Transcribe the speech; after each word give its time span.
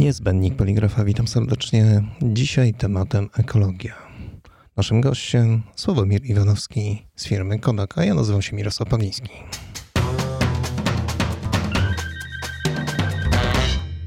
Niezbędnik 0.00 0.56
Poligrafa, 0.56 1.04
witam 1.04 1.28
serdecznie. 1.28 2.02
Dzisiaj 2.22 2.74
tematem 2.74 3.28
ekologia. 3.38 3.94
Naszym 4.76 5.00
gościem 5.00 5.62
Sławomir 5.76 6.24
Iwanowski 6.24 7.06
z 7.16 7.26
firmy 7.26 7.58
Kodak, 7.58 7.98
a 7.98 8.04
ja 8.04 8.14
nazywam 8.14 8.42
się 8.42 8.56
Mirosław 8.56 8.88
Pawliński. 8.88 9.30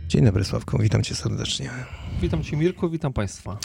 Dzień 0.07 0.25
dobry 0.25 0.43
Sławku, 0.43 0.78
witam 0.78 1.04
cię 1.04 1.16
serdecznie. 1.16 1.70
Witam 2.21 2.43
cię 2.43 2.57
Mirku, 2.57 2.89
witam 2.89 3.14
państwa. 3.14 3.57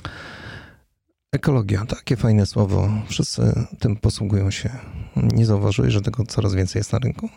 Ekologia, 1.32 1.86
takie 1.86 2.16
fajne 2.16 2.46
słowo. 2.46 2.88
Wszyscy 3.08 3.66
tym 3.78 3.96
posługują 3.96 4.50
się. 4.50 4.70
Nie 5.16 5.46
zauważyłeś, 5.46 5.92
że 5.92 6.00
tego 6.00 6.24
coraz 6.24 6.54
więcej 6.54 6.80
jest 6.80 6.92
na 6.92 6.98
rynku? 6.98 7.28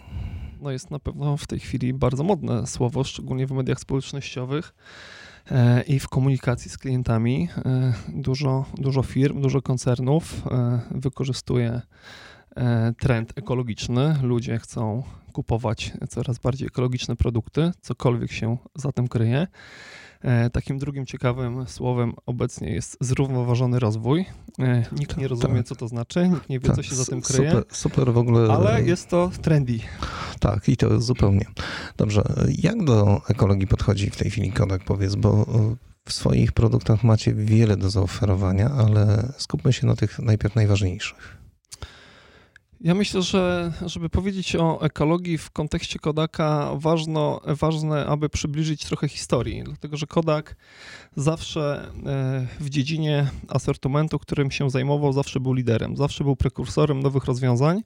No 0.62 0.72
jest 0.72 0.92
na 0.92 1.00
pewno 1.00 1.38
w 1.38 1.48
tej 1.48 1.60
chwili 1.60 1.94
bardzo 1.94 2.24
modne 2.24 2.68
słowo, 2.68 3.04
szczególnie 3.04 3.48
w 3.48 3.52
mediach 3.52 3.80
społecznościowych 3.80 4.74
e, 5.52 5.82
i 5.82 6.00
w 6.00 6.10
komunikacji 6.10 6.72
z 6.72 6.78
klientami. 6.78 7.48
E, 7.66 7.94
dużo, 8.08 8.66
dużo 8.78 9.04
firm, 9.04 9.42
dużo 9.42 9.62
koncernów 9.62 10.48
e, 10.52 10.82
wykorzystuje 10.92 11.82
trend 13.00 13.34
ekologiczny. 13.36 14.16
Ludzie 14.24 14.60
chcą 14.60 15.04
kupować 15.34 15.94
coraz 16.10 16.40
bardziej 16.40 16.68
ekologiczne 16.68 17.16
produkty, 17.16 17.72
cokolwiek 17.82 18.32
się 18.32 18.58
za 18.76 18.92
tym 18.92 19.08
kryje. 19.08 19.48
Takim 20.52 20.80
drugim 20.80 21.06
ciekawym 21.06 21.68
słowem 21.68 22.14
obecnie 22.26 22.70
jest 22.70 22.98
zrównoważony 23.02 23.80
rozwój. 23.80 24.26
Nikt 24.92 25.18
nie 25.18 25.28
rozumie, 25.28 25.58
tak. 25.58 25.66
co 25.66 25.76
to 25.76 25.88
znaczy, 25.88 26.30
nikt 26.30 26.50
nie 26.50 26.60
wie, 26.60 26.68
tak, 26.68 26.76
co 26.76 26.84
się 26.84 26.96
za 26.96 27.06
tym 27.06 27.22
kryje. 27.22 27.50
Super, 27.52 27.66
super 27.72 28.14
w 28.14 28.18
ogóle. 28.18 28.54
Ale 28.54 28.84
jest 28.84 29.10
to 29.10 29.32
trendy. 29.42 29.80
Tak, 30.42 30.70
i 30.70 30.78
to 30.78 31.02
zupełnie. 31.02 31.46
Dobrze, 31.98 32.24
jak 32.58 32.84
do 32.84 33.22
ekologii 33.30 33.68
podchodzi 33.68 34.10
w 34.10 34.18
tej 34.18 34.32
chwili 34.32 34.52
Kodak, 34.52 34.84
powiedz, 34.84 35.16
bo 35.16 35.46
w 36.06 36.14
swoich 36.14 36.52
produktach 36.52 37.04
macie 37.04 37.34
wiele 37.34 37.78
do 37.78 37.90
zaoferowania, 37.90 38.70
ale 38.70 39.34
skupmy 39.38 39.74
się 39.74 39.88
na 39.88 39.96
tych 39.96 40.20
najpierw 40.20 40.56
najważniejszych. 40.56 41.38
Ja 42.84 42.96
myślę, 42.96 43.22
że 43.22 43.74
żeby 43.86 44.10
powiedzieć 44.10 44.56
o 44.56 44.82
ekologii 44.82 45.38
w 45.38 45.52
kontekście 45.52 46.00
Kodaka, 46.00 46.72
ważno, 46.76 47.42
ważne, 47.46 48.06
aby 48.06 48.30
przybliżyć 48.30 48.86
trochę 48.86 49.08
historii, 49.08 49.64
dlatego 49.64 49.98
że 49.98 50.08
Kodak 50.08 50.56
zawsze 51.16 51.92
e, 52.06 52.48
w 52.60 52.70
dziedzinie 52.70 53.32
asortymentu, 53.48 54.20
którym 54.20 54.52
się 54.52 54.70
zajmował, 54.70 55.14
zawsze 55.14 55.40
był 55.40 55.54
liderem, 55.54 55.98
zawsze 55.98 56.24
był 56.24 56.36
prekursorem 56.36 57.00
nowych 57.00 57.26
rozwiązań. 57.26 57.82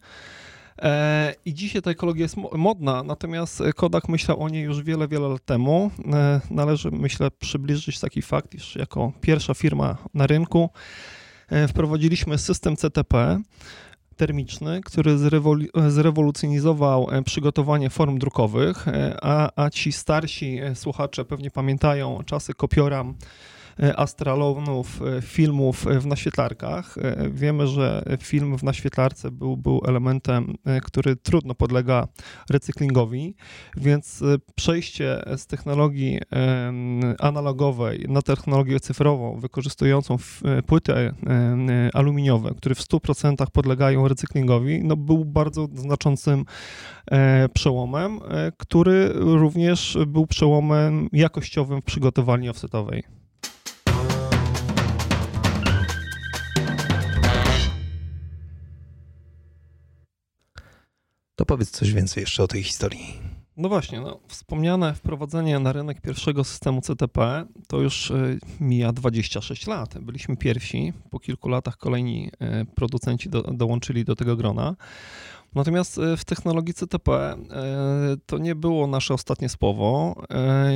E, 0.82 1.34
I 1.46 1.54
dzisiaj 1.54 1.82
ta 1.82 1.92
ekologia 1.92 2.24
jest 2.24 2.36
modna, 2.52 3.04
natomiast 3.04 3.64
Kodak 3.76 4.10
myślał 4.10 4.44
o 4.44 4.50
niej 4.50 4.64
już 4.64 4.82
wiele, 4.82 5.08
wiele 5.08 5.28
lat 5.28 5.46
temu. 5.46 5.92
E, 6.14 6.42
należy, 6.50 6.92
myślę, 6.92 7.32
przybliżyć 7.32 8.00
taki 8.00 8.22
fakt, 8.22 8.54
iż 8.54 8.76
jako 8.76 9.12
pierwsza 9.22 9.54
firma 9.54 9.98
na 10.14 10.28
rynku 10.28 10.70
wprowadziliśmy 11.68 12.38
system 12.38 12.76
CTP, 12.76 13.42
termiczny, 14.16 14.82
który 14.86 15.18
zrewolucjonizował 15.88 17.08
e, 17.12 17.22
przygotowanie 17.24 17.90
form 17.90 18.18
drukowych, 18.20 18.88
e, 18.88 19.18
a, 19.22 19.64
a 19.64 19.70
ci 19.70 19.92
starsi 19.92 20.60
e, 20.60 20.76
słuchacze 20.76 21.26
pewnie 21.26 21.52
pamiętają 21.52 22.24
czasy 22.26 22.54
kopioram 22.54 23.10
E, 23.10 23.55
astralonów, 23.96 25.02
e, 25.02 25.22
filmów 25.22 25.86
w 26.00 26.06
naświetlarkach. 26.06 26.98
E, 26.98 27.30
wiemy, 27.30 27.68
że 27.68 28.04
film 28.20 28.58
w 28.58 28.64
naświetlarce 28.64 29.32
był, 29.32 29.58
był 29.58 29.82
elementem, 29.88 30.56
który 30.84 31.16
trudno 31.16 31.56
podlega 31.56 32.08
recyklingowi, 32.50 33.36
więc 33.78 34.24
przejście 34.56 35.24
z 35.38 35.48
technologii 35.48 36.20
analogowej 37.20 38.06
na 38.10 38.22
technologię 38.22 38.80
cyfrową, 38.80 39.40
wykorzystującą 39.40 40.18
płyty 40.66 40.94
aluminiowe, 41.94 42.52
które 42.58 42.76
w 42.76 42.80
100% 42.80 43.46
podlegają 43.54 44.08
recyklingowi, 44.08 44.84
no 44.84 44.98
był 44.98 45.26
bardzo 45.26 45.68
znaczącym 45.76 46.46
przełomem, 47.54 48.20
który 48.58 49.10
również 49.14 49.98
był 50.08 50.28
przełomem 50.28 51.10
jakościowym 51.14 51.82
w 51.82 51.86
przygotowaniu 51.86 52.52
offsetowej. 52.52 53.25
To 61.36 61.46
powiedz 61.46 61.72
coś 61.72 61.94
więcej 61.94 62.22
jeszcze 62.22 62.44
o 62.44 62.48
tej 62.48 62.64
historii. 62.64 63.36
No 63.58 63.70
właśnie, 63.70 64.02
no, 64.02 64.20
wspomniane 64.28 64.94
wprowadzenie 64.94 65.60
na 65.60 65.74
rynek 65.74 66.02
pierwszego 66.02 66.44
systemu 66.44 66.82
CTP 66.82 67.46
to 67.68 67.82
już 67.82 68.12
y, 68.12 68.40
mija 68.60 68.92
26 68.94 69.68
lat. 69.68 69.98
Byliśmy 70.00 70.38
pierwsi, 70.38 70.94
po 71.10 71.20
kilku 71.20 71.50
latach 71.50 71.78
kolejni 71.78 72.28
y, 72.62 72.66
producenci 72.66 73.30
do, 73.30 73.42
dołączyli 73.42 74.06
do 74.06 74.16
tego 74.16 74.36
grona. 74.36 74.76
Natomiast 75.56 75.98
y, 75.98 76.18
w 76.18 76.26
technologii 76.26 76.74
CTP 76.74 77.36
to 78.26 78.38
nie 78.38 78.56
było 78.56 78.88
nasze 78.88 79.14
ostatnie 79.14 79.50
słowo 79.50 80.16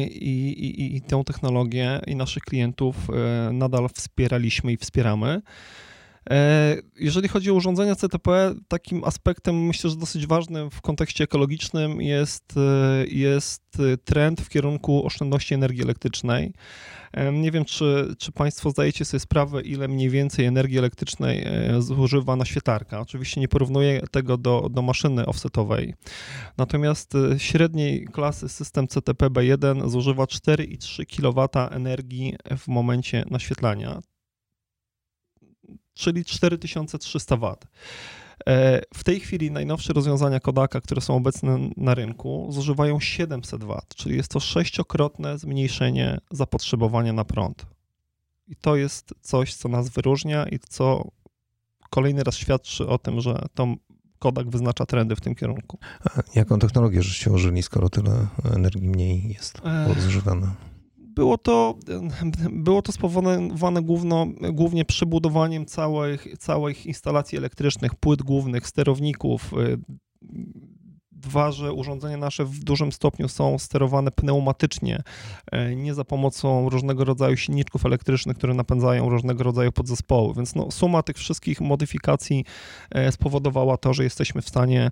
i, 0.09 0.49
i, 0.49 0.95
i 0.95 1.01
tę 1.01 1.23
technologię 1.25 2.01
i 2.07 2.15
naszych 2.15 2.43
klientów 2.43 2.95
nadal 3.51 3.89
wspieraliśmy 3.93 4.71
i 4.71 4.77
wspieramy. 4.77 5.41
E, 6.29 6.75
jeżeli 6.99 7.27
chodzi 7.27 7.51
o 7.51 7.53
urządzenia 7.53 7.95
CTP, 7.95 8.55
takim 8.67 9.03
aspektem 9.03 9.65
myślę, 9.65 9.89
że 9.89 9.95
dosyć 9.95 10.27
ważnym 10.27 10.69
w 10.69 10.81
kontekście 10.81 11.23
ekologicznym 11.23 12.01
jest, 12.01 12.53
e, 12.57 13.07
jest 13.07 13.63
trend 14.05 14.41
w 14.41 14.49
kierunku 14.49 15.05
oszczędności 15.05 15.53
energii 15.53 15.83
elektrycznej. 15.83 16.53
E, 17.13 17.31
nie 17.31 17.51
wiem, 17.51 17.65
czy, 17.65 18.15
czy 18.17 18.31
Państwo 18.31 18.69
zdajecie 18.69 19.05
sobie 19.05 19.19
sprawę, 19.19 19.61
ile 19.61 19.87
mniej 19.87 20.09
więcej 20.09 20.45
energii 20.45 20.77
elektrycznej 20.77 21.47
zużywa 21.79 22.35
naświetlarka. 22.35 22.99
Oczywiście 22.99 23.41
nie 23.41 23.47
porównuję 23.47 24.01
tego 24.11 24.37
do, 24.37 24.67
do 24.71 24.81
maszyny 24.81 25.25
offsetowej. 25.25 25.93
Natomiast 26.57 27.13
średniej 27.37 28.05
klasy 28.05 28.49
system 28.49 28.87
CTP 28.87 29.29
B1 29.29 29.89
zużywa 29.89 30.23
4,3 30.23 31.05
kW 31.05 31.47
energii 31.71 32.35
w 32.57 32.67
momencie 32.67 33.25
naświetlania 33.29 34.01
czyli 35.93 36.25
4300 36.25 37.37
W. 37.37 37.57
E, 38.47 38.81
w 38.93 39.03
tej 39.03 39.19
chwili 39.19 39.51
najnowsze 39.51 39.93
rozwiązania 39.93 40.39
Kodaka, 40.39 40.81
które 40.81 41.01
są 41.01 41.15
obecne 41.15 41.69
na 41.77 41.95
rynku, 41.95 42.47
zużywają 42.51 42.99
700 42.99 43.63
W, 43.63 43.81
czyli 43.95 44.17
jest 44.17 44.31
to 44.31 44.39
sześciokrotne 44.39 45.37
zmniejszenie 45.37 46.17
zapotrzebowania 46.31 47.13
na 47.13 47.25
prąd. 47.25 47.65
I 48.47 48.55
to 48.55 48.75
jest 48.75 49.13
coś, 49.21 49.55
co 49.55 49.69
nas 49.69 49.89
wyróżnia 49.89 50.45
i 50.47 50.59
co 50.59 51.11
kolejny 51.89 52.23
raz 52.23 52.35
świadczy 52.35 52.87
o 52.87 52.97
tym, 52.97 53.21
że 53.21 53.45
to 53.53 53.75
Kodak 54.19 54.49
wyznacza 54.49 54.85
trendy 54.85 55.15
w 55.15 55.21
tym 55.21 55.35
kierunku. 55.35 55.77
A 56.05 56.21
jaką 56.35 56.59
technologię 56.59 57.01
żeście 57.01 57.31
użyli, 57.31 57.63
skoro 57.63 57.89
tyle 57.89 58.27
energii 58.55 58.89
mniej 58.89 59.29
jest 59.29 59.61
e, 59.65 60.01
zużywane? 60.01 60.47
Było 61.19 61.37
to, 61.37 61.75
było 62.51 62.81
to 62.81 62.91
spowodowane 62.91 63.81
główno, 63.81 64.27
głównie 64.53 64.85
przebudowaniem 64.85 65.65
całych, 65.65 66.27
całych 66.37 66.85
instalacji 66.85 67.37
elektrycznych, 67.37 67.95
płyt 67.95 68.21
głównych, 68.21 68.67
sterowników. 68.67 69.51
Dwa, 71.19 71.51
że 71.51 71.73
urządzenia 71.73 72.17
nasze 72.17 72.45
w 72.45 72.59
dużym 72.59 72.91
stopniu 72.91 73.27
są 73.27 73.59
sterowane 73.59 74.11
pneumatycznie, 74.11 75.03
y, 75.71 75.75
nie 75.75 75.93
za 75.93 76.05
pomocą 76.05 76.69
różnego 76.69 77.05
rodzaju 77.05 77.37
silniczków 77.37 77.85
elektrycznych, 77.85 78.37
które 78.37 78.53
napędzają 78.53 79.09
różnego 79.09 79.43
rodzaju 79.43 79.71
podzespoły. 79.71 80.33
Więc 80.33 80.55
no, 80.55 80.71
suma 80.71 81.03
tych 81.03 81.17
wszystkich 81.17 81.61
modyfikacji 81.61 82.45
y, 83.07 83.11
spowodowała 83.11 83.77
to, 83.77 83.93
że 83.93 84.03
jesteśmy 84.03 84.41
w 84.41 84.49
stanie 84.49 84.91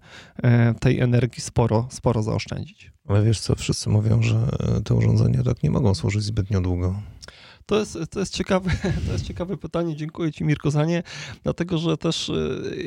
tej 0.79 1.00
energii 1.00 1.41
sporo, 1.41 1.88
sporo 1.91 2.24
zaoszczędzić. 2.24 2.91
Ale 3.07 3.24
wiesz 3.24 3.39
co, 3.39 3.56
wszyscy 3.56 3.89
mówią, 3.89 4.21
że 4.21 4.47
te 4.85 4.95
urządzenia 4.95 5.44
tak 5.44 5.63
nie 5.63 5.71
mogą 5.71 5.95
służyć 5.95 6.24
zbytnio 6.24 6.62
długo. 6.62 6.95
To 7.67 7.79
jest, 7.79 7.97
to, 8.09 8.19
jest 8.19 8.33
ciekawe, 8.33 8.71
to 9.07 9.13
jest 9.13 9.25
ciekawe 9.25 9.57
pytanie. 9.57 9.95
Dziękuję 9.95 10.31
Ci, 10.31 10.43
Mirko, 10.43 10.71
za 10.71 10.85
nie, 10.85 11.03
dlatego 11.43 11.77
że 11.77 11.97
też 11.97 12.29
e, 12.29 12.33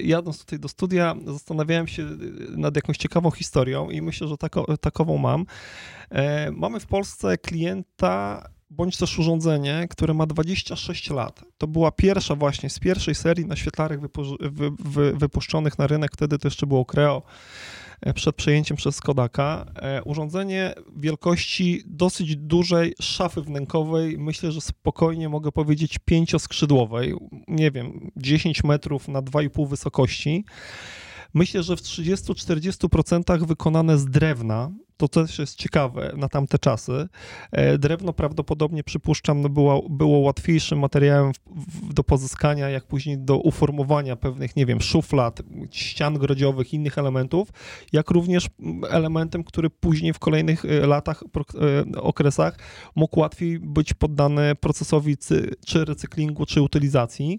jadąc 0.02 0.38
tutaj 0.38 0.58
do 0.58 0.68
studia, 0.68 1.16
zastanawiałem 1.26 1.86
się 1.86 2.06
nad 2.48 2.76
jakąś 2.76 2.96
ciekawą 2.96 3.30
historią 3.30 3.90
i 3.90 4.02
myślę, 4.02 4.28
że 4.28 4.36
tako, 4.36 4.76
takową 4.76 5.18
mam. 5.18 5.46
E, 6.10 6.50
mamy 6.50 6.80
w 6.80 6.86
Polsce 6.86 7.38
klienta, 7.38 8.48
bądź 8.70 8.96
też 8.96 9.18
urządzenie, 9.18 9.86
które 9.90 10.14
ma 10.14 10.26
26 10.26 11.10
lat. 11.10 11.44
To 11.58 11.66
była 11.66 11.90
pierwsza 11.92 12.34
właśnie 12.34 12.70
z 12.70 12.78
pierwszej 12.78 13.14
serii 13.14 13.46
naświetlarek 13.46 14.00
wypu, 14.00 14.22
wy, 14.40 14.70
wy, 14.78 15.12
wypuszczonych 15.12 15.78
na 15.78 15.86
rynek, 15.86 16.10
wtedy 16.14 16.38
to 16.38 16.48
jeszcze 16.48 16.66
było 16.66 16.84
Creo 16.84 17.22
przed 18.14 18.36
przejęciem 18.36 18.76
przez 18.76 19.00
Kodaka. 19.00 19.66
E, 19.76 20.02
urządzenie 20.02 20.74
wielkości 20.96 21.82
dosyć 21.86 22.36
dużej 22.36 22.94
szafy 23.00 23.42
wnękowej, 23.42 24.18
myślę, 24.18 24.52
że 24.52 24.60
spokojnie 24.60 25.28
mogę 25.28 25.52
powiedzieć 25.52 25.98
pięcioskrzydłowej, 26.04 27.14
nie 27.48 27.70
wiem, 27.70 28.10
10 28.16 28.64
metrów 28.64 29.08
na 29.08 29.22
2,5 29.22 29.68
wysokości. 29.68 30.44
Myślę, 31.34 31.62
że 31.62 31.76
w 31.76 31.80
30-40% 31.80 33.46
wykonane 33.46 33.98
z 33.98 34.06
drewna, 34.06 34.70
to 35.00 35.08
też 35.08 35.38
jest 35.38 35.56
ciekawe 35.56 36.12
na 36.16 36.28
tamte 36.28 36.58
czasy. 36.58 37.08
E, 37.52 37.78
drewno 37.78 38.12
prawdopodobnie, 38.12 38.84
przypuszczam, 38.84 39.40
no 39.40 39.48
było, 39.48 39.88
było 39.88 40.18
łatwiejszym 40.18 40.78
materiałem 40.78 41.32
do 41.90 42.04
pozyskania, 42.04 42.68
jak 42.68 42.86
później 42.86 43.18
do 43.18 43.38
uformowania 43.38 44.16
pewnych, 44.16 44.56
nie 44.56 44.66
wiem, 44.66 44.80
szuflad, 44.80 45.42
ścian 45.70 46.18
grodziowych, 46.18 46.74
innych 46.74 46.98
elementów, 46.98 47.48
jak 47.92 48.10
również 48.10 48.46
elementem, 48.90 49.44
który 49.44 49.70
później 49.70 50.12
w 50.12 50.18
kolejnych 50.18 50.64
e, 50.64 50.86
latach, 50.86 51.22
e, 51.22 52.00
okresach 52.02 52.58
mógł 52.96 53.20
łatwiej 53.20 53.58
być 53.58 53.94
poddany 53.94 54.54
procesowi 54.54 55.16
czy 55.66 55.84
recyklingu, 55.84 56.46
czy 56.46 56.62
utylizacji. 56.62 57.38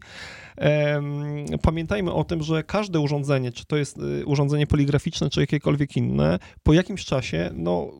Pamiętajmy 1.61 2.13
o 2.13 2.23
tym, 2.23 2.43
że 2.43 2.63
każde 2.63 2.99
urządzenie, 2.99 3.51
czy 3.51 3.65
to 3.65 3.77
jest 3.77 3.97
urządzenie 4.25 4.67
poligraficzne, 4.67 5.29
czy 5.29 5.41
jakiekolwiek 5.41 5.97
inne, 5.97 6.39
po 6.63 6.73
jakimś 6.73 7.05
czasie, 7.05 7.49
no, 7.53 7.91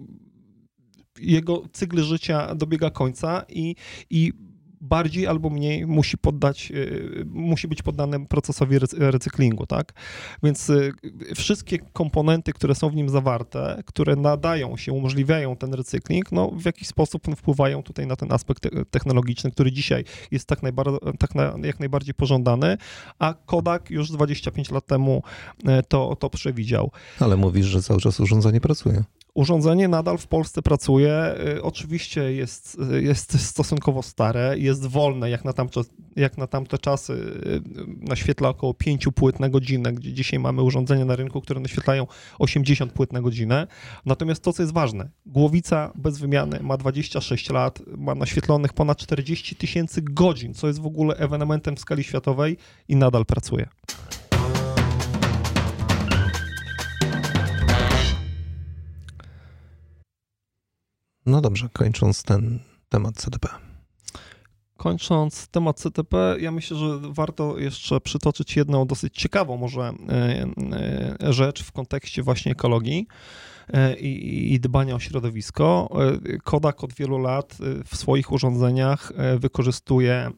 jego 1.20 1.64
cykl 1.74 2.04
życia 2.04 2.56
dobiega 2.56 2.90
końca 2.90 3.46
i, 3.50 3.76
i 4.10 4.34
bardziej 4.82 5.28
albo 5.28 5.50
mniej 5.50 5.88
musi 5.88 6.18
poddać, 6.18 6.72
y, 6.72 7.26
musi 7.26 7.68
być 7.68 7.82
poddany 7.82 8.26
procesowi 8.26 8.80
recyklingu, 8.98 9.66
tak? 9.66 9.94
Więc 10.44 10.70
y, 10.70 10.94
wszystkie 11.36 11.80
komponenty, 11.80 12.54
które 12.54 12.76
są 12.76 12.90
w 12.90 12.96
nim 12.96 13.10
zawarte, 13.10 13.84
które 13.86 14.16
nadają 14.16 14.78
się, 14.78 14.94
umożliwiają 14.94 15.56
ten 15.56 15.74
recykling, 15.74 16.32
no 16.32 16.52
w 16.52 16.66
jakiś 16.66 16.88
sposób 16.88 17.36
wpływają 17.36 17.84
tutaj 17.84 18.08
na 18.08 18.16
ten 18.16 18.32
aspekt 18.32 18.68
technologiczny, 18.92 19.52
który 19.52 19.72
dzisiaj 19.72 20.04
jest 20.32 20.48
tak, 20.48 20.64
najbar- 20.64 21.18
tak 21.18 21.36
na, 21.36 21.54
jak 21.64 21.80
najbardziej 21.80 22.14
pożądany, 22.14 22.78
a 23.20 23.34
Kodak 23.46 23.90
już 23.90 24.12
25 24.12 24.72
lat 24.72 24.86
temu 24.86 25.24
y, 25.60 25.84
to, 25.88 26.16
to 26.16 26.30
przewidział. 26.30 26.92
Ale 27.20 27.38
mówisz, 27.38 27.66
że 27.66 27.82
cały 27.82 28.00
czas 28.00 28.20
urządzenie 28.20 28.62
pracuje. 28.62 29.04
Urządzenie 29.34 29.88
nadal 29.88 30.18
w 30.18 30.28
Polsce 30.28 30.62
pracuje. 30.62 31.36
Y, 31.58 31.64
oczywiście 31.64 32.34
jest, 32.34 32.78
y, 32.94 33.04
jest 33.04 33.40
stosunkowo 33.40 34.02
stare, 34.02 34.56
jest 34.58 34.86
wolne, 34.88 35.30
jak 35.30 35.46
na, 35.46 35.54
tamte, 35.54 35.82
jak 36.16 36.38
na 36.38 36.48
tamte 36.48 36.78
czasy 36.78 37.14
y, 37.14 37.62
naświetla 38.10 38.50
około 38.50 38.74
5 38.74 39.08
płyt 39.16 39.40
na 39.40 39.50
godzinę, 39.50 39.94
gdzie 39.94 40.14
dzisiaj 40.14 40.40
mamy 40.40 40.62
urządzenia 40.62 41.06
na 41.06 41.16
rynku, 41.16 41.42
które 41.42 41.60
naświetlają 41.60 42.08
80 42.40 42.94
płyt 42.94 43.14
na 43.14 43.22
godzinę. 43.22 43.68
Natomiast 44.06 44.44
to, 44.44 44.54
co 44.54 44.64
jest 44.64 44.74
ważne, 44.74 45.10
głowica 45.26 45.92
bez 45.96 46.18
wymiany 46.18 46.60
ma 46.62 46.78
26 46.78 47.50
lat, 47.50 47.80
ma 47.98 48.16
naświetlonych 48.16 48.74
ponad 48.74 48.98
40 48.98 49.56
tysięcy 49.56 50.02
godzin, 50.02 50.54
co 50.54 50.68
jest 50.68 50.80
w 50.80 50.86
ogóle 50.86 51.16
ewenementem 51.16 51.76
w 51.76 51.80
skali 51.80 52.04
światowej 52.04 52.58
i 52.88 52.96
nadal 52.96 53.26
pracuje. 53.26 53.70
No 61.26 61.42
dobrze, 61.42 61.70
kończąc 61.74 62.24
ten 62.24 62.60
temat 62.90 63.16
CTP. 63.16 63.48
Kończąc 64.78 65.48
temat 65.48 65.80
CTP, 65.80 66.36
ja 66.40 66.52
myślę, 66.52 66.78
że 66.78 67.00
warto 67.10 67.58
jeszcze 67.58 68.02
przytoczyć 68.02 68.56
jedną 68.56 68.86
dosyć 68.86 69.14
ciekawą 69.14 69.58
może 69.58 69.82
e, 69.82 69.94
e, 71.22 71.34
rzecz 71.34 71.64
w 71.64 71.72
kontekście 71.72 72.24
właśnie 72.24 72.52
ekologii 72.52 73.08
e, 73.74 73.96
i 73.96 74.60
dbania 74.60 74.96
o 74.96 75.00
środowisko. 75.00 75.90
Kodak 76.44 76.84
od 76.84 76.94
wielu 76.94 77.18
lat 77.18 77.58
w 77.86 77.96
swoich 77.96 78.32
urządzeniach 78.32 79.14
wykorzystuje 79.38 80.32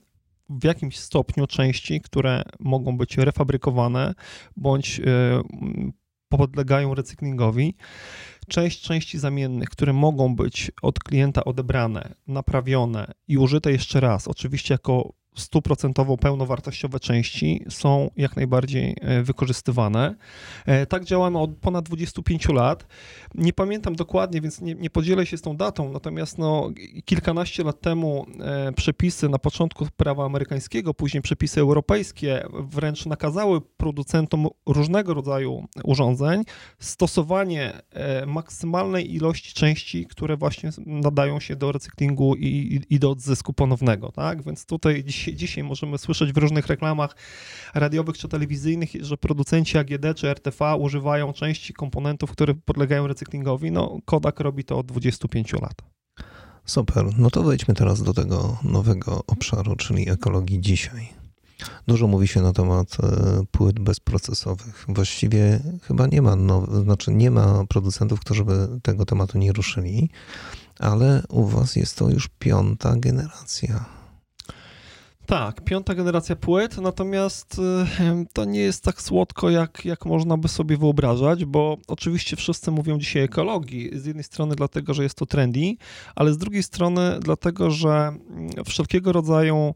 w 0.49 0.63
jakimś 0.63 0.99
stopniu 0.99 1.47
części, 1.47 2.01
które 2.01 2.43
mogą 2.59 2.97
być 2.97 3.17
refabrykowane 3.17 4.13
bądź 4.57 5.01
podlegają 6.37 6.95
recyklingowi. 6.95 7.75
Część 8.47 8.81
części 8.81 9.19
zamiennych, 9.19 9.69
które 9.69 9.93
mogą 9.93 10.35
być 10.35 10.71
od 10.81 10.99
klienta 10.99 11.43
odebrane, 11.43 12.15
naprawione 12.27 13.11
i 13.27 13.37
użyte 13.37 13.71
jeszcze 13.71 13.99
raz, 13.99 14.27
oczywiście 14.27 14.73
jako 14.73 15.13
stuprocentowo 15.35 16.17
pełnowartościowe 16.17 16.99
części 16.99 17.65
są 17.69 18.09
jak 18.17 18.35
najbardziej 18.35 18.95
e, 19.01 19.23
wykorzystywane. 19.23 20.15
E, 20.65 20.85
tak 20.85 21.03
działamy 21.03 21.39
od 21.39 21.51
ponad 21.57 21.85
25 21.85 22.49
lat. 22.49 22.87
Nie 23.35 23.53
pamiętam 23.53 23.95
dokładnie, 23.95 24.41
więc 24.41 24.61
nie, 24.61 24.75
nie 24.75 24.89
podzielę 24.89 25.25
się 25.25 25.37
z 25.37 25.41
tą 25.41 25.57
datą, 25.57 25.91
natomiast 25.91 26.37
no, 26.37 26.71
kilkanaście 27.05 27.63
lat 27.63 27.81
temu 27.81 28.25
e, 28.39 28.71
przepisy 28.71 29.29
na 29.29 29.39
początku 29.39 29.87
prawa 29.97 30.25
amerykańskiego, 30.25 30.93
później 30.93 31.21
przepisy 31.21 31.61
europejskie 31.61 32.43
wręcz 32.53 33.05
nakazały 33.05 33.61
producentom 33.61 34.47
różnego 34.65 35.13
rodzaju 35.13 35.65
urządzeń 35.83 36.43
stosowanie 36.79 37.81
maksymalnej 38.27 39.15
ilości 39.15 39.53
części, 39.53 40.05
które 40.05 40.37
właśnie 40.37 40.69
nadają 40.85 41.39
się 41.39 41.55
do 41.55 41.71
recyklingu 41.71 42.35
i, 42.35 42.81
i, 42.89 42.99
do 42.99 43.11
odzysku 43.11 43.53
ponownego. 43.53 44.11
Tak? 44.11 44.43
Więc 44.43 44.65
tutaj 44.65 45.03
dzisiaj 45.03 45.22
dzisiaj, 45.31 45.63
możemy 45.63 45.97
słyszeć 45.97 46.33
w 46.33 46.37
różnych 46.37 46.67
reklamach 46.67 47.15
radiowych 47.73 48.17
czy 48.17 48.27
telewizyjnych, 48.27 48.89
że 49.01 49.17
producenci 49.17 49.77
AGD 49.77 50.05
czy 50.15 50.29
RTV 50.29 50.75
używają 50.75 51.33
części 51.33 51.73
komponentów, 51.73 52.31
które 52.31 52.53
podlegają 52.53 53.07
recyklingowi. 53.07 53.71
No, 53.71 53.97
Kodak 54.05 54.39
robi 54.39 54.63
to 54.63 54.77
od 54.77 54.85
25 54.85 55.53
lat. 55.53 55.81
Super. 56.65 57.05
No 57.17 57.29
to 57.29 57.43
wejdźmy 57.43 57.73
teraz 57.73 58.03
do 58.03 58.13
tego 58.13 58.57
nowego 58.63 59.23
obszaru, 59.27 59.75
czyli 59.75 60.09
ekologii 60.09 60.61
dzisiaj. 60.61 61.23
Dużo 61.87 62.07
mówi 62.07 62.27
się 62.27 62.41
na 62.41 62.53
temat 62.53 62.97
e, 63.03 63.43
płyt 63.51 63.79
bezprocesowych. 63.79 64.85
Właściwie 64.87 65.59
chyba 65.81 66.07
nie 66.07 66.21
ma, 66.21 66.35
now, 66.35 66.69
znaczy 66.83 67.11
nie 67.11 67.31
ma 67.31 67.65
producentów, 67.69 68.19
którzy 68.19 68.45
by 68.45 68.67
tego 68.83 69.05
tematu 69.05 69.37
nie 69.37 69.51
ruszyli, 69.51 70.09
ale 70.79 71.23
u 71.29 71.45
Was 71.45 71.75
jest 71.75 71.97
to 71.97 72.09
już 72.09 72.29
piąta 72.39 72.95
generacja. 72.95 73.85
Tak, 75.25 75.61
piąta 75.61 75.95
generacja 75.95 76.35
płyt, 76.35 76.77
natomiast 76.77 77.61
to 78.33 78.45
nie 78.45 78.59
jest 78.59 78.83
tak 78.83 79.01
słodko, 79.01 79.49
jak, 79.49 79.85
jak 79.85 80.05
można 80.05 80.37
by 80.37 80.47
sobie 80.47 80.77
wyobrażać, 80.77 81.45
bo 81.45 81.77
oczywiście 81.87 82.35
wszyscy 82.35 82.71
mówią 82.71 82.99
dzisiaj 82.99 83.23
ekologii. 83.23 83.99
Z 83.99 84.05
jednej 84.05 84.23
strony 84.23 84.55
dlatego, 84.55 84.93
że 84.93 85.03
jest 85.03 85.17
to 85.17 85.25
trendy, 85.25 85.75
ale 86.15 86.33
z 86.33 86.37
drugiej 86.37 86.63
strony 86.63 87.17
dlatego, 87.21 87.71
że 87.71 87.89
mm, 87.89 88.49
wszelkiego 88.65 89.11
rodzaju 89.11 89.73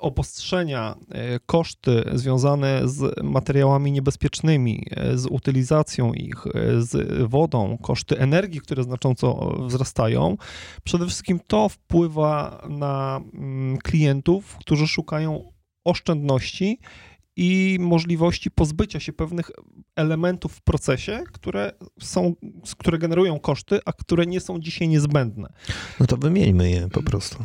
obostrzenia, 0.00 0.94
e, 1.10 1.40
koszty 1.46 2.04
związane 2.14 2.88
z 2.88 3.22
materiałami 3.22 3.92
niebezpiecznymi, 3.92 4.86
e, 4.90 5.18
z 5.18 5.26
utylizacją 5.26 6.12
ich, 6.12 6.44
z 6.78 7.22
wodą, 7.28 7.78
koszty 7.82 8.18
energii, 8.18 8.60
które 8.60 8.82
znacząco 8.82 9.54
wzrastają, 9.66 10.36
przede 10.84 11.06
wszystkim 11.06 11.40
to 11.46 11.68
wpływa 11.68 12.66
na 12.68 13.20
mm, 13.34 13.78
klientów, 13.78 14.56
którzy 14.60 14.86
szukają 14.86 15.52
oszczędności 15.84 16.78
i 17.36 17.78
możliwości 17.80 18.50
pozbycia 18.50 19.00
się 19.00 19.12
pewnych 19.12 19.50
elementów 19.96 20.52
w 20.52 20.62
procesie, 20.62 21.24
które 21.32 21.72
są, 22.00 22.34
które 22.78 22.98
generują 22.98 23.40
koszty, 23.40 23.80
a 23.84 23.92
które 23.92 24.26
nie 24.26 24.40
są 24.40 24.60
dzisiaj 24.60 24.88
niezbędne. 24.88 25.48
No 26.00 26.06
to 26.06 26.16
wymieńmy 26.16 26.70
je 26.70 26.88
po 26.88 27.02
prostu. 27.02 27.44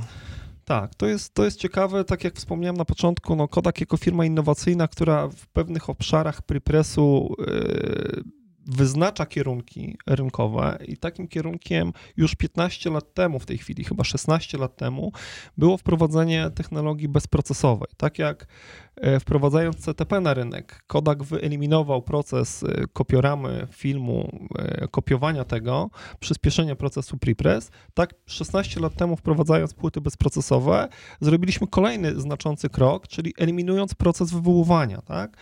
Tak, 0.72 0.96
to 0.96 1.08
jest, 1.08 1.34
to 1.34 1.46
jest 1.46 1.60
ciekawe, 1.60 2.04
tak 2.04 2.24
jak 2.24 2.36
wspomniałem 2.36 2.78
na 2.78 2.86
początku, 2.86 3.36
no 3.36 3.48
Kodak 3.48 3.80
jako 3.82 3.98
firma 3.98 4.25
innowacyjna, 4.25 4.88
która 4.88 5.28
w 5.28 5.48
pewnych 5.48 5.90
obszarach 5.90 6.42
prepresu 6.42 7.36
yy, 7.40 8.24
wyznacza 8.66 9.25
kierunki 9.25 9.98
rynkowe 10.08 10.78
i 10.88 10.98
takim 10.98 11.28
kierunkiem 11.28 11.94
już 12.18 12.36
15 12.36 12.90
lat 12.90 13.13
temu, 13.13 13.40
w 13.40 13.46
tej 13.46 13.58
chwili 13.58 13.84
chyba 13.84 14.04
16 14.04 14.58
lat 14.58 14.75
temu, 14.75 15.12
było 15.58 15.78
wprowadzenie 15.78 16.50
technologii 16.56 17.08
bezprocesowej. 17.08 17.90
Tak 17.98 18.20
jak 18.20 18.48
wprowadzając 19.20 19.77
CTP 19.77 20.20
na 20.20 20.34
rynek, 20.34 20.84
Kodak 20.88 21.24
wyeliminował 21.24 22.01
proces 22.01 22.63
e, 22.63 22.88
kopioramy 22.93 23.67
filmu, 23.72 24.48
e, 24.58 24.88
kopiowania 24.88 25.46
tego, 25.46 25.89
przyspieszenia 26.20 26.75
procesu 26.75 27.17
prepress. 27.17 27.72
Tak 27.93 28.13
16 28.25 28.79
lat 28.79 28.96
temu 28.96 29.15
wprowadzając 29.15 29.74
płyty 29.74 30.01
bezprocesowe, 30.01 30.88
zrobiliśmy 31.22 31.67
kolejny 31.67 32.22
znaczący 32.22 32.70
krok, 32.70 33.08
czyli 33.08 33.34
eliminując 33.38 33.96
proces 33.96 34.31
wywoływania. 34.31 35.01
Tak? 35.01 35.38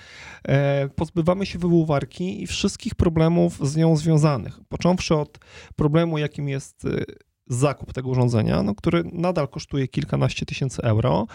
Pozbywamy 0.96 1.46
się 1.46 1.60
wywoływarki 1.60 2.44
i 2.44 2.48
wszystkich 2.48 2.96
problemów 2.96 3.70
z 3.70 3.76
nią 3.76 3.98
związanych. 3.98 4.60
Począwszy 4.70 5.16
od 5.16 5.40
problemu, 5.76 6.18
jakim 6.18 6.50
jest 6.50 6.86
zakup 7.50 7.94
tego 7.94 8.10
urządzenia, 8.10 8.64
no, 8.64 8.76
który 8.76 9.04
nadal 9.14 9.48
kosztuje 9.48 9.88
kilkanaście 9.88 10.46
tysięcy 10.46 10.82
euro, 10.82 11.28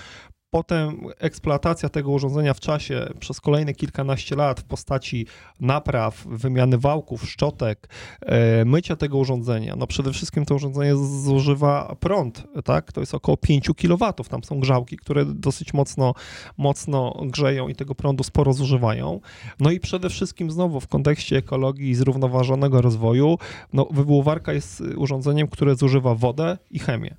potem 0.55 1.01
eksploatacja 1.19 1.89
tego 1.89 2.11
urządzenia 2.11 2.55
w 2.55 2.61
czasie 2.61 3.07
przez 3.21 3.41
kolejne 3.41 3.75
kilkanaście 3.75 4.37
lat 4.37 4.61
w 4.61 4.65
postaci 4.65 5.27
napraw, 5.61 6.27
wymiany 6.27 6.79
wałków, 6.79 7.31
szczotek, 7.31 7.89
e, 8.21 8.65
mycia 8.65 8.97
tego 8.97 9.19
urządzenia. 9.19 9.77
No 9.77 9.87
przede 9.87 10.13
wszystkim 10.13 10.45
to 10.45 10.55
urządzenie 10.55 10.97
zużywa 10.97 11.97
prąd, 12.01 12.45
tak? 12.65 12.93
To 12.93 13.01
jest 13.01 13.15
około 13.15 13.37
5 13.37 13.75
kW. 13.75 14.13
Tam 14.29 14.45
są 14.45 14.61
grzałki, 14.61 14.97
które 14.97 15.25
dosyć 15.25 15.75
mocno, 15.75 16.15
mocno 16.59 17.23
grzeją 17.25 17.69
i 17.69 17.75
tego 17.75 17.95
prądu 17.95 18.25
sporo 18.25 18.53
zużywają. 18.53 19.21
No 19.61 19.71
i 19.71 19.81
przede 19.81 20.09
wszystkim 20.09 20.51
znowu 20.51 20.81
w 20.81 20.89
kontekście 20.89 21.37
ekologii 21.37 21.91
i 21.91 21.95
zrównoważonego 21.95 22.83
rozwoju, 22.83 23.39
no 23.73 23.89
wywoływarka 23.91 24.53
jest 24.53 24.83
urządzeniem, 24.97 25.49
które 25.49 25.77
zużywa 25.77 26.15
wodę 26.15 26.59
i 26.71 26.79
chemię. 26.79 27.17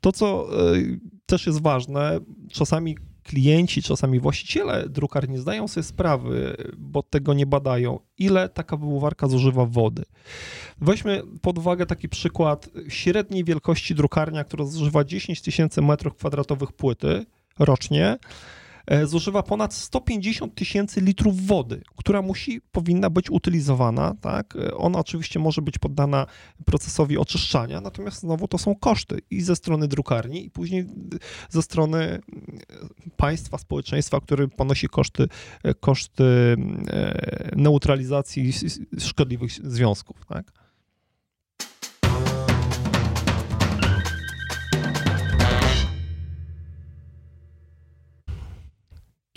To, 0.00 0.12
co 0.12 0.48
e, 0.50 0.74
też 1.26 1.46
jest 1.46 1.62
ważne, 1.62 2.20
czasami 2.52 2.96
klienci, 3.22 3.82
czasami 3.82 4.20
właściciele 4.20 4.88
drukarni 4.88 5.38
zdają 5.38 5.68
sobie 5.68 5.84
sprawy, 5.84 6.56
bo 6.78 7.02
tego 7.02 7.34
nie 7.34 7.46
badają, 7.46 7.98
ile 8.18 8.48
taka 8.48 8.76
wyłuwarka 8.76 9.28
zużywa 9.28 9.66
wody. 9.66 10.02
Weźmy 10.80 11.22
pod 11.42 11.58
uwagę 11.58 11.86
taki 11.86 12.08
przykład 12.08 12.68
średniej 12.88 13.44
wielkości 13.44 13.94
drukarnia, 13.94 14.44
która 14.44 14.64
zużywa 14.64 15.04
10 15.04 15.40
tysięcy 15.40 15.82
metrów 15.82 16.14
kwadratowych 16.14 16.72
płyty 16.72 17.26
rocznie 17.58 18.18
zużywa 19.04 19.42
ponad 19.42 19.74
150 19.74 20.54
tysięcy 20.54 21.00
litrów 21.00 21.46
wody, 21.46 21.82
która 21.96 22.22
musi, 22.22 22.60
powinna 22.72 23.10
być 23.10 23.30
utylizowana, 23.30 24.14
tak? 24.20 24.56
E, 24.56 24.74
ona 24.74 24.98
oczywiście 24.98 25.38
może 25.38 25.62
być 25.62 25.78
poddana 25.78 26.26
procesowi 26.64 27.18
oczyszczania, 27.18 27.80
natomiast 27.80 28.20
znowu 28.20 28.48
to 28.48 28.58
są 28.58 28.74
koszty 28.74 29.18
i 29.30 29.42
ze 29.42 29.56
strony 29.56 29.88
drukarni 29.88 30.44
i 30.44 30.50
później 30.50 30.86
ze 31.48 31.62
strony 31.62 32.20
państwa, 33.16 33.58
społeczeństwa, 33.58 34.20
który 34.20 34.48
ponosi 34.48 34.88
koszty, 34.88 35.28
e, 35.62 35.74
koszty 35.74 36.56
neutralizacji 37.56 38.52
szkodliwych 38.98 39.52
związków, 39.52 40.26
tak? 40.28 40.65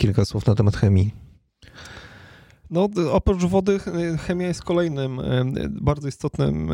Kilka 0.00 0.24
słów 0.24 0.46
na 0.46 0.54
temat 0.54 0.76
chemii. 0.76 1.29
No, 2.70 2.88
oprócz 3.12 3.44
wody, 3.44 3.78
chemia 4.26 4.46
jest 4.46 4.62
kolejnym 4.62 5.20
bardzo 5.70 6.08
istotnym 6.08 6.70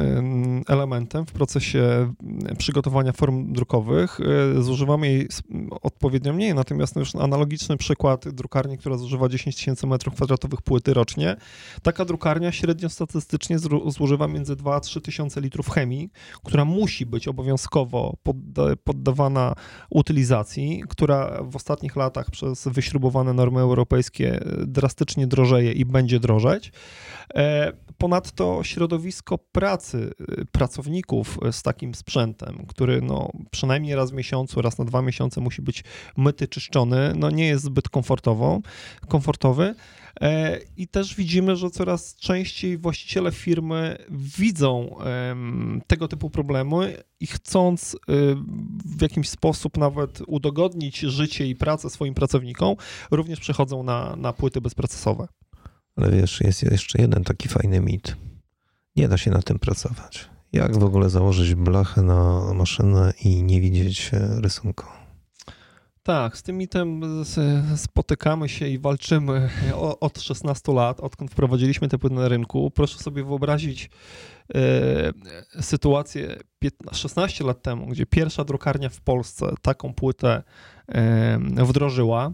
elementem 0.69 1.27
w 1.27 1.33
procesie 1.33 2.13
przygotowania 2.59 3.13
form 3.13 3.53
drukowych. 3.53 4.19
E, 4.57 4.63
zużywamy 4.63 5.07
jej 5.07 5.29
odpowiednio 5.83 6.33
mniej, 6.33 6.55
natomiast 6.55 6.97
no 6.97 7.01
już 7.01 7.15
analogiczny 7.15 7.77
przykład 7.77 8.29
drukarni, 8.29 8.79
która 8.79 8.97
zużywa 8.97 9.29
10 9.29 9.57
tysięcy 9.57 9.87
metrów 9.87 10.15
kwadratowych 10.15 10.63
płyty 10.63 10.95
rocznie. 10.95 11.37
Taka 11.83 12.05
drukarnia 12.05 12.53
średnio 12.53 12.89
statystycznie 12.89 13.59
zużywa 13.87 14.29
między 14.29 14.57
2 14.57 14.75
a 14.75 14.81
3 14.81 15.01
tysiące 15.01 15.41
litrów 15.41 15.71
chemii, 15.71 16.11
która 16.45 16.65
musi 16.65 17.07
być 17.07 17.29
obowiązkowo 17.29 18.17
poddawana 18.85 19.55
utylizacji, 19.91 20.83
która 20.89 21.43
w 21.43 21.57
ostatnich 21.57 21.97
latach 21.97 22.31
przez 22.31 22.69
wyśrubowane 22.69 23.33
normy 23.33 23.61
europejskie 23.61 24.41
drastycznie 24.67 25.27
drożeje 25.27 25.73
i 25.73 25.86
będzie 25.87 26.21
drożeć. 26.21 26.73
E, 27.35 27.73
ponadto 27.99 28.61
środowisko 28.65 29.39
pracy 29.39 30.11
e, 30.21 30.45
pracowników 30.45 31.39
z 31.53 31.63
takim 31.63 31.95
sprzętem, 31.95 32.67
który 32.69 33.03
no, 33.03 33.33
przynajmniej 33.51 33.95
raz 33.95 34.11
w 34.11 34.15
miesiącu, 34.15 34.63
raz 34.63 34.79
na 34.79 34.85
dwa 34.85 35.03
miesiące 35.03 35.41
musi 35.41 35.63
być 35.63 35.85
myty, 36.17 36.49
czyszczony, 36.49 37.13
no 37.17 37.31
nie 37.31 37.47
jest 37.47 37.65
zbyt 37.65 37.89
komfortową, 37.89 38.63
komfortowy. 39.09 39.75
E, 40.21 40.61
I 40.77 40.89
też 40.89 41.15
widzimy, 41.15 41.57
że 41.57 41.71
coraz 41.71 42.17
częściej 42.17 42.79
właściciele 42.79 43.33
firmy 43.33 43.99
widzą 44.11 44.97
tego 45.87 46.09
typu 46.09 46.31
problemy 46.31 47.03
i 47.21 47.27
chcąc 47.27 47.97
w 48.97 49.03
jakiś 49.03 49.29
sposób 49.29 49.77
nawet 49.77 50.23
udogodnić 50.27 50.99
życie 50.99 51.47
i 51.47 51.57
pracę 51.57 51.91
swoim 51.91 52.15
pracownikom, 52.15 52.77
również 53.11 53.41
przechodzą 53.41 53.83
na, 53.83 54.17
na 54.17 54.33
płyty 54.33 54.61
bezprocesowe. 54.61 55.29
Ale 55.97 56.11
wiesz, 56.11 56.41
jest 56.41 56.63
jeszcze 56.63 57.03
jeden 57.03 57.25
taki 57.25 57.49
fajny 57.49 57.81
mit. 57.81 58.17
Nie 58.97 59.09
da 59.09 59.17
się 59.17 59.31
na 59.31 59.43
tym 59.43 59.59
pracować. 59.59 60.31
Jak 60.53 60.79
w 60.79 60.85
ogóle 60.85 61.11
założyć 61.11 61.55
blachę 61.55 62.03
na 62.03 62.41
maszynę 62.55 63.13
i 63.25 63.43
nie 63.43 63.61
widzieć 63.61 64.11
rysunku? 64.41 64.87
Tak, 66.07 66.37
z 66.37 66.43
tym 66.43 66.59
mitem 66.59 67.03
spotykamy 67.77 68.49
się 68.49 68.69
i 68.69 68.79
walczymy 68.79 69.51
od 70.01 70.21
16 70.21 70.73
lat, 70.73 71.01
odkąd 71.01 71.31
wprowadziliśmy 71.31 71.89
te 71.89 71.99
płyty 71.99 72.17
na 72.17 72.29
rynku. 72.29 72.71
Proszę 72.71 72.99
sobie 72.99 73.25
wyobrazić 73.25 73.91
e, 74.55 75.13
sytuację 75.63 76.37
15, 76.59 77.01
16 77.01 77.45
lat 77.45 77.63
temu, 77.63 77.87
gdzie 77.87 78.07
pierwsza 78.07 78.45
drukarnia 78.45 78.89
w 78.89 79.01
Polsce 79.01 79.47
taką 79.63 79.95
płytę 79.95 80.43
e, 80.89 81.65
wdrożyła. 81.65 82.33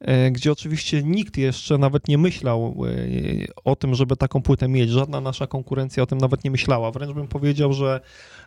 E, 0.00 0.30
gdzie 0.30 0.52
oczywiście 0.52 1.02
nikt 1.02 1.36
jeszcze 1.36 1.78
nawet 1.78 2.08
nie 2.08 2.18
myślał 2.18 2.74
e, 2.86 3.62
o 3.64 3.76
tym, 3.76 3.94
żeby 3.94 4.16
taką 4.16 4.42
płytę 4.42 4.68
mieć. 4.68 4.90
Żadna 4.90 5.20
nasza 5.20 5.46
konkurencja 5.46 6.02
o 6.02 6.06
tym 6.06 6.18
nawet 6.18 6.44
nie 6.44 6.50
myślała. 6.50 6.90
Wręcz 6.90 7.12
bym 7.12 7.28
powiedział, 7.28 7.72
że, 7.72 8.00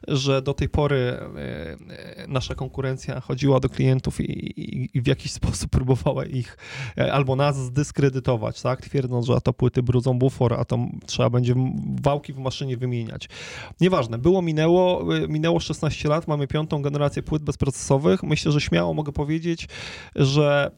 że 0.07 0.41
do 0.41 0.53
tej 0.53 0.69
pory 0.69 0.97
e, 0.97 1.77
nasza 2.27 2.55
konkurencja 2.55 3.19
chodziła 3.19 3.59
do 3.59 3.69
klientów 3.69 4.21
i, 4.21 4.89
i, 4.97 5.01
w 5.01 5.07
jakiś 5.07 5.31
sposób 5.39 5.71
próbowała 5.71 6.25
ich 6.25 6.57
albo 7.11 7.35
nas 7.35 7.57
zdyskredytować, 7.57 8.61
tak? 8.61 8.81
twierdząc, 8.81 9.25
że 9.25 9.35
a 9.35 9.41
to 9.41 9.53
płyty 9.53 9.83
brudzą 9.83 10.19
bufor, 10.19 10.53
a 10.53 10.65
to 10.65 10.77
trzeba 11.05 11.29
będzie 11.29 11.55
wałki 12.01 12.33
w 12.33 12.39
maszynie 12.39 12.77
wymieniać. 12.77 13.29
Nieważne, 13.81 14.17
było, 14.17 14.41
minęło, 14.41 15.05
minęło 15.27 15.59
16 15.59 16.09
lat, 16.09 16.27
mamy 16.27 16.47
piątą 16.47 16.81
generację 16.81 17.23
płyt 17.23 17.43
bezprocesowych. 17.43 18.23
Myślę, 18.23 18.51
że 18.51 18.61
śmiało 18.61 18.93
mogę 18.93 19.11
powiedzieć, 19.11 19.67
że 20.15 20.71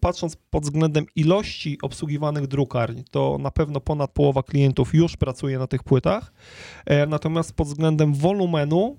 patrząc 0.00 0.15
patrząc 0.16 0.36
pod 0.50 0.62
względem 0.62 1.06
ilości 1.16 1.78
obsługiwanych 1.82 2.46
drukarni, 2.46 3.04
to 3.10 3.38
na 3.40 3.50
pewno 3.50 3.80
ponad 3.80 4.10
połowa 4.10 4.42
klientów 4.42 4.94
już 4.94 5.16
pracuje 5.16 5.58
na 5.58 5.66
tych 5.66 5.82
płytach. 5.82 6.32
E, 6.86 7.06
natomiast 7.06 7.52
pod 7.52 7.66
względem 7.66 8.14
wolumenu 8.14 8.96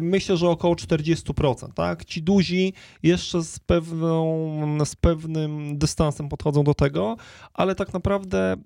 myślę, 0.00 0.36
że 0.36 0.48
około 0.48 0.74
40%. 0.74 1.72
Tak? 1.74 2.04
Ci 2.04 2.22
duzi 2.22 2.72
jeszcze 3.02 3.42
z, 3.42 3.58
pewną, 3.58 4.84
z 4.84 4.96
pewnym 4.96 5.78
dystansem 5.78 6.28
podchodzą 6.28 6.64
do 6.64 6.74
tego, 6.74 7.16
ale 7.54 7.74
tak 7.74 7.92
naprawdę 7.92 8.56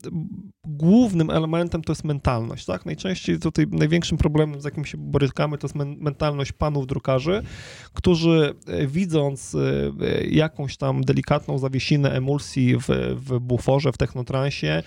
głównym 0.64 1.30
elementem 1.30 1.82
to 1.82 1.92
jest 1.92 2.04
mentalność. 2.04 2.64
Tak? 2.64 2.86
Najczęściej 2.86 3.38
tutaj 3.38 3.66
największym 3.70 4.18
problemem, 4.18 4.60
z 4.60 4.64
jakim 4.64 4.84
się 4.84 4.98
borykamy, 4.98 5.58
to 5.58 5.66
jest 5.66 5.76
mentalność 5.76 6.52
panów 6.52 6.86
drukarzy, 6.86 7.42
którzy 7.92 8.54
e, 8.66 8.86
widząc 8.86 9.54
e, 9.54 10.24
jakąś 10.26 10.76
tam 10.76 11.04
delikatną 11.04 11.58
zawiesinę 11.58 12.12
emulsji 12.12 12.76
w, 12.76 12.88
w 13.16 13.38
buforze, 13.38 13.92
w 13.92 13.98
technotransie, 13.98 14.82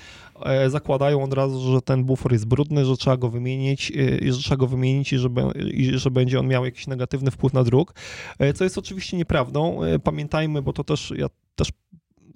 zakładają 0.68 1.24
od 1.24 1.34
razu, 1.34 1.74
że 1.74 1.82
ten 1.82 2.04
bufor 2.04 2.32
jest 2.32 2.46
brudny, 2.46 2.86
że 2.86 2.98
trzeba 2.98 3.18
go 3.18 3.30
wymienić, 3.30 3.92
że 4.22 4.38
trzeba 4.38 4.58
go 4.58 4.68
wymienić 4.68 5.14
i 5.14 5.18
żeby 5.18 5.42
i 5.72 5.98
że 6.00 6.12
będzie 6.12 6.40
on 6.40 6.48
miał 6.48 6.66
jakiś 6.66 6.88
negatywny 6.88 7.32
wpływ 7.32 7.54
na 7.54 7.64
druk, 7.64 7.94
e, 8.40 8.54
co 8.54 8.64
jest 8.64 8.78
oczywiście 8.78 9.18
nieprawdą. 9.18 9.84
E, 9.84 10.00
pamiętajmy, 10.00 10.62
bo 10.62 10.74
to 10.74 10.84
też 10.84 11.14
ja 11.18 11.28
też 11.56 11.72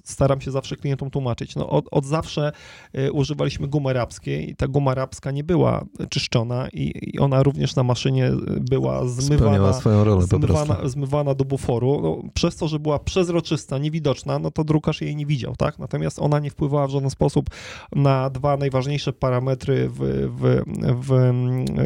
staram 0.09 0.41
się 0.41 0.51
zawsze 0.51 0.75
klientom 0.75 1.09
tłumaczyć. 1.09 1.55
No, 1.55 1.69
od, 1.69 1.85
od 1.91 2.05
zawsze 2.05 2.51
y, 2.97 3.11
używaliśmy 3.11 3.67
gumy 3.67 3.89
arabskiej 3.89 4.49
i 4.49 4.55
ta 4.55 4.67
guma 4.67 4.91
arabska 4.91 5.31
nie 5.31 5.43
była 5.43 5.85
czyszczona 6.09 6.67
i, 6.73 7.11
i 7.13 7.19
ona 7.19 7.43
również 7.43 7.75
na 7.75 7.83
maszynie 7.83 8.31
była 8.69 9.07
zmywana, 9.07 9.73
zmywana, 10.21 10.77
zmywana 10.83 11.35
do 11.35 11.45
buforu. 11.45 11.99
No, 12.01 12.29
przez 12.33 12.55
to, 12.55 12.67
że 12.67 12.79
była 12.79 12.99
przezroczysta, 12.99 13.77
niewidoczna, 13.77 14.39
no 14.39 14.51
to 14.51 14.63
drukarz 14.63 15.01
jej 15.01 15.15
nie 15.15 15.25
widział, 15.25 15.55
tak? 15.55 15.79
Natomiast 15.79 16.19
ona 16.19 16.39
nie 16.39 16.49
wpływała 16.49 16.87
w 16.87 16.91
żaden 16.91 17.09
sposób 17.09 17.49
na 17.95 18.29
dwa 18.29 18.57
najważniejsze 18.57 19.13
parametry 19.13 19.89
w, 19.89 19.99
w, 20.39 20.63
w, 21.01 21.33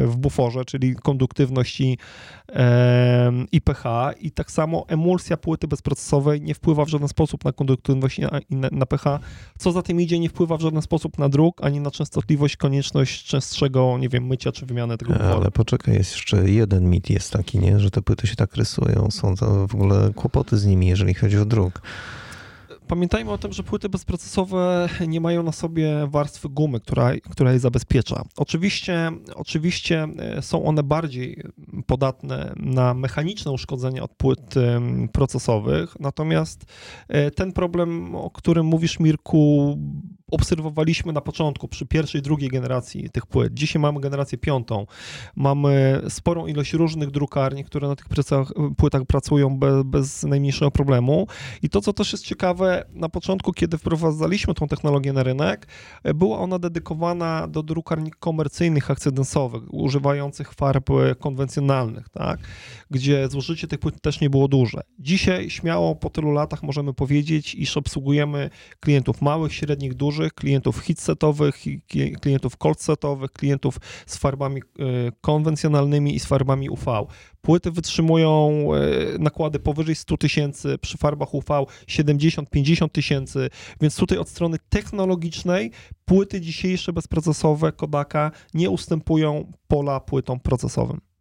w 0.06 0.16
buforze, 0.16 0.64
czyli 0.64 0.94
konduktywność 0.94 1.80
i, 1.80 1.98
e, 2.48 3.32
i 3.52 3.60
pH 3.60 4.14
i 4.20 4.30
tak 4.30 4.50
samo 4.50 4.84
emulsja 4.88 5.36
płyty 5.36 5.68
bezprocesowej 5.68 6.40
nie 6.40 6.54
wpływa 6.54 6.84
w 6.84 6.88
żaden 6.88 7.08
sposób 7.08 7.44
na 7.44 7.52
konduktywność 7.52 8.11
i 8.50 8.56
na, 8.56 8.86
pH. 8.86 9.18
Co 9.58 9.72
za 9.72 9.82
tym 9.82 10.00
idzie, 10.00 10.18
nie 10.18 10.28
wpływa 10.28 10.56
w 10.56 10.60
żaden 10.60 10.82
sposób 10.82 11.18
na 11.18 11.28
druk, 11.28 11.64
ani 11.64 11.80
na 11.80 11.90
częstotliwość, 11.90 12.56
konieczność 12.56 13.24
częstszego, 13.24 13.98
nie 13.98 14.08
wiem, 14.08 14.26
mycia 14.26 14.52
czy 14.52 14.66
wymiany 14.66 14.98
tego 14.98 15.12
wodu. 15.12 15.24
Ale 15.24 15.50
poczekaj, 15.50 15.94
jest 15.94 16.12
jeszcze 16.12 16.50
jeden 16.50 16.90
mit 16.90 17.10
jest 17.10 17.32
taki, 17.32 17.58
nie, 17.58 17.80
że 17.80 17.90
te 17.90 18.02
płyty 18.02 18.26
się 18.26 18.36
tak 18.36 18.56
rysują. 18.56 19.10
Są 19.10 19.36
to 19.36 19.66
w 19.66 19.74
ogóle 19.74 20.12
kłopoty 20.14 20.58
z 20.58 20.66
nimi, 20.66 20.86
jeżeli 20.86 21.14
chodzi 21.14 21.38
o 21.38 21.44
druk 21.44 21.82
Pamiętajmy 22.92 23.30
o 23.30 23.38
tym, 23.38 23.52
że 23.52 23.62
płyty 23.62 23.88
bezprocesowe 23.88 24.88
nie 25.08 25.20
mają 25.20 25.42
na 25.42 25.52
sobie 25.52 26.06
warstwy 26.06 26.48
gumy, 26.48 26.80
która, 26.80 27.10
która 27.30 27.52
je 27.52 27.58
zabezpiecza. 27.58 28.24
Oczywiście, 28.36 29.12
oczywiście 29.34 30.08
e, 30.18 30.42
są 30.42 30.64
one 30.64 30.82
bardziej 30.82 31.42
podatne 31.86 32.52
na 32.56 32.94
mechaniczne 32.94 33.52
uszkodzenia 33.52 34.02
od 34.02 34.14
płyt 34.14 34.54
procesowych, 35.12 36.00
natomiast 36.00 36.64
e, 37.08 37.30
ten 37.30 37.52
problem, 37.52 38.14
o 38.14 38.30
którym 38.30 38.66
mówisz, 38.66 39.00
Mirku, 39.00 39.78
obserwowaliśmy 40.32 41.12
na 41.12 41.20
początku 41.20 41.68
przy 41.68 41.86
pierwszej, 41.86 42.22
drugiej 42.22 42.50
generacji 42.50 43.10
tych 43.10 43.26
płyt. 43.26 43.54
Dzisiaj 43.54 43.82
mamy 43.82 44.00
generację 44.00 44.38
piątą. 44.38 44.86
Mamy 45.36 46.02
sporą 46.08 46.46
ilość 46.46 46.72
różnych 46.72 47.10
drukarni, 47.10 47.64
które 47.64 47.88
na 47.88 47.96
tych 47.96 48.06
płytach 48.76 49.04
pracują 49.04 49.58
bez, 49.58 49.82
bez 49.84 50.22
najmniejszego 50.22 50.70
problemu. 50.70 51.26
I 51.62 51.68
to, 51.68 51.80
co 51.80 51.92
też 51.92 52.12
jest 52.12 52.24
ciekawe, 52.24 52.84
na 52.92 53.08
początku, 53.08 53.52
kiedy 53.52 53.78
wprowadzaliśmy 53.78 54.54
tą 54.54 54.68
technologię 54.68 55.12
na 55.12 55.22
rynek, 55.22 55.66
była 56.14 56.38
ona 56.38 56.58
dedykowana 56.58 57.46
do 57.48 57.62
drukarni 57.62 58.10
komercyjnych, 58.10 58.90
akcedensowych, 58.90 59.74
używających 59.74 60.52
farb 60.52 60.88
konwencjonalnych, 61.18 62.08
tak? 62.08 62.40
gdzie 62.90 63.28
zużycie 63.28 63.68
tych 63.68 63.78
płyt 63.78 64.00
też 64.00 64.20
nie 64.20 64.30
było 64.30 64.48
duże. 64.48 64.80
Dzisiaj 64.98 65.50
śmiało 65.50 65.96
po 65.96 66.10
tylu 66.10 66.30
latach 66.30 66.62
możemy 66.62 66.94
powiedzieć, 66.94 67.54
iż 67.54 67.76
obsługujemy 67.76 68.50
klientów 68.80 69.22
małych, 69.22 69.54
średnich, 69.54 69.94
dużych, 69.94 70.21
dużych, 70.22 70.34
klientów 70.34 70.78
hitsetowych, 70.78 71.64
klientów 72.20 72.56
cold-setowych, 72.56 73.32
klientów 73.32 73.76
z 74.06 74.16
farbami 74.16 74.60
e, 74.60 74.84
konwencjonalnymi 75.20 76.14
i 76.14 76.20
z 76.20 76.26
farbami 76.26 76.70
UV. 76.70 77.06
Płyty 77.40 77.70
wytrzymują 77.70 78.68
e, 78.74 79.18
nakłady 79.18 79.58
powyżej 79.58 79.94
100 79.94 80.16
tysięcy, 80.16 80.78
przy 80.78 80.98
farbach 80.98 81.34
UV 81.34 81.64
70-50 81.88 82.88
tysięcy, 82.88 83.50
więc 83.80 83.96
tutaj 83.96 84.18
od 84.18 84.28
strony 84.28 84.56
technologicznej 84.68 85.70
płyty 86.04 86.40
dzisiejsze 86.40 86.92
bezprocesowe 86.92 87.72
Kodaka 87.72 88.30
nie 88.54 88.70
ustępują 88.70 89.52
pola 89.68 90.00
płytom 90.00 90.40
procesowym. 90.40 91.11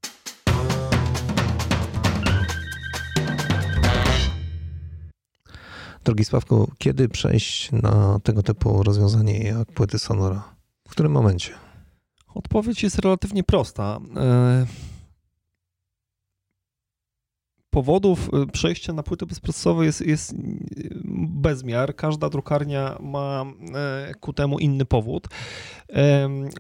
Drogi 6.04 6.26
Sławku, 6.26 6.72
kiedy 6.78 7.10
przejść 7.10 7.72
na 7.72 8.20
tego 8.24 8.44
typu 8.44 8.84
rozwiązanie 8.84 9.40
jak 9.44 9.72
płyty 9.72 10.00
Sonora? 10.00 10.44
W 10.88 10.92
którym 10.92 11.12
momencie? 11.12 11.52
Odpowiedź 12.34 12.84
jest 12.84 13.00
relatywnie 13.00 13.44
prosta. 13.44 14.00
Powodów 17.72 18.30
y, 18.44 18.52
przejścia 18.52 18.94
na 18.94 19.04
płyty 19.04 19.26
bezprocesowe 19.26 19.86
jest, 19.86 20.02
jest 20.02 20.36
bezmiar. 21.16 21.96
Każda 21.96 22.30
drukarnia 22.30 22.98
ma 23.00 23.46
e, 23.76 24.14
ku 24.20 24.34
temu 24.34 24.60
inny 24.60 24.86
powód. 24.86 25.28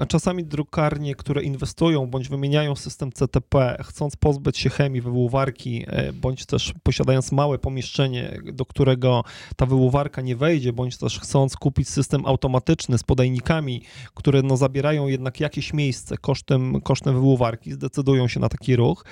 Czasami 0.07 0.43
drukarnie, 0.43 1.15
które 1.15 1.43
inwestują 1.43 2.07
bądź 2.07 2.29
wymieniają 2.29 2.75
system 2.75 3.11
CTP, 3.11 3.77
chcąc 3.83 4.15
pozbyć 4.15 4.57
się 4.57 4.69
chemii 4.69 5.01
wyłuwarki, 5.01 5.85
e, 5.87 6.13
bądź 6.13 6.45
też 6.45 6.73
posiadając 6.83 7.31
małe 7.31 7.59
pomieszczenie, 7.59 8.39
do 8.53 8.65
którego 8.65 9.23
ta 9.55 9.65
wyłuwarka 9.65 10.21
nie 10.21 10.35
wejdzie, 10.35 10.73
bądź 10.73 10.97
też 10.97 11.19
chcąc 11.19 11.55
kupić 11.55 11.89
system 11.89 12.25
automatyczny 12.25 12.97
z 12.97 13.03
podajnikami, 13.03 13.81
które 14.13 14.41
no, 14.41 14.57
zabierają 14.57 15.07
jednak 15.07 15.39
jakieś 15.39 15.73
miejsce 15.73 16.17
kosztem, 16.17 16.81
kosztem 16.81 17.13
wyłuwarki, 17.13 17.71
zdecydują 17.71 18.27
się 18.27 18.39
na 18.39 18.49
taki 18.49 18.75
ruch. 18.75 19.05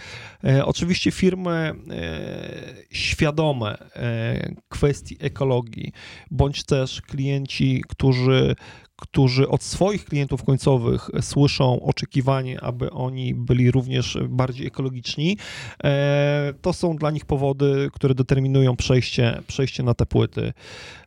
E, 0.44 0.66
oczywiście 0.66 1.12
firmy 1.12 1.74
świadome 2.92 3.78
e, 3.96 4.56
kwestii 4.70 5.18
ekologii, 5.20 5.92
bądź 6.32 6.64
też 6.64 7.02
klienci, 7.02 7.84
którzy, 7.88 8.56
którzy 8.96 9.50
od 9.50 9.64
swoich 9.64 10.06
klientów 10.06 10.44
końcowych 10.44 11.10
słyszą 11.22 11.82
oczekiwanie, 11.82 12.62
aby 12.62 12.92
oni 12.92 13.36
byli 13.36 13.72
również 13.72 14.18
bardziej 14.30 14.68
ekologiczni, 14.68 15.38
e, 15.84 16.54
to 16.62 16.74
są 16.74 16.96
dla 16.96 17.12
nich 17.12 17.26
powody, 17.26 17.90
które 17.94 18.16
determinują 18.16 18.76
przejście, 18.76 19.42
przejście 19.48 19.84
na 19.84 19.94
te 19.94 20.06
płyty. 20.06 20.54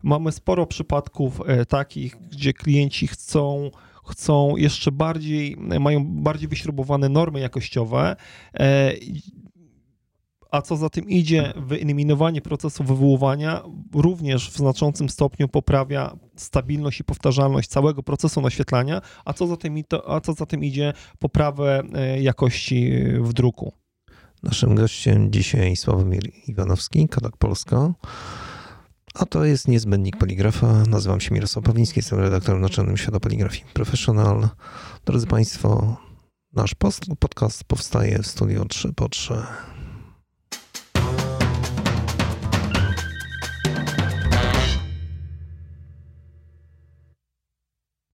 Mamy 0.03 0.33
sporo 0.33 0.67
przypadków 0.67 1.41
takich, 1.69 2.17
gdzie 2.31 2.53
klienci 2.53 3.07
chcą 3.07 3.71
chcą 4.05 4.57
jeszcze 4.57 4.93
bardziej, 4.93 5.57
mają 5.81 6.05
bardziej 6.05 6.49
wyśrubowane 6.49 7.09
normy 7.09 7.41
jakościowe 7.41 8.17
a 10.53 10.63
co 10.63 10.77
za 10.77 10.91
tym 10.91 11.09
idzie, 11.09 11.53
wyeliminowanie 11.57 12.41
procesu 12.41 12.85
wywoływania 12.85 13.63
również 13.95 14.51
w 14.51 14.57
znaczącym 14.57 15.09
stopniu 15.09 15.49
poprawia 15.49 16.17
stabilność 16.37 17.01
i 17.01 17.05
powtarzalność 17.05 17.69
całego 17.69 18.03
procesu 18.03 18.41
naświetlania, 18.41 19.01
a 19.25 19.33
co 19.33 19.47
za 19.47 19.57
tym, 19.57 19.83
a 20.07 20.21
co 20.21 20.33
za 20.33 20.47
tym 20.47 20.65
idzie, 20.65 20.93
poprawę 21.19 21.83
e, 21.95 22.23
jakości 22.23 22.93
w 23.21 23.33
druku. 23.33 23.73
Naszym 24.43 24.75
gościem 24.75 25.33
dzisiaj 25.33 25.77
Sławomir 25.77 26.23
Iwanowski, 26.47 27.09
Kodak 27.09 27.37
Polska. 27.37 27.93
A 29.15 29.27
to 29.27 29.45
jest 29.45 29.69
niezbędnik 29.69 30.17
poligrafa. 30.17 30.83
Nazywam 30.89 31.21
się 31.21 31.35
Mirosław 31.35 31.65
Pawliński, 31.65 31.99
jestem 31.99 32.19
redaktorem 32.19 32.61
naczelnym 32.61 32.97
Świata 32.97 33.21
Poligrafii 33.21 33.65
Professional. 33.73 34.49
Drodzy 35.05 35.27
Państwo, 35.27 35.97
nasz 36.53 36.75
podcast 37.19 37.65
powstaje 37.65 38.19
w 38.19 38.27
studio 38.27 38.65
3 38.65 38.93
po 38.93 39.09
3. 39.09 39.35